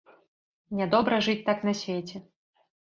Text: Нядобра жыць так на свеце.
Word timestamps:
Нядобра 0.79 1.21
жыць 1.27 1.37
так 1.53 1.63
на 1.71 1.77
свеце. 1.85 2.27